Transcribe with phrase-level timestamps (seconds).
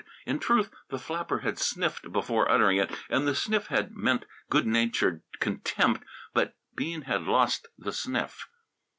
[0.25, 4.65] In truth, the flapper had sniffed before uttering it, and the sniff had meant good
[4.65, 8.47] natured contempt but Bean had lost the sniff.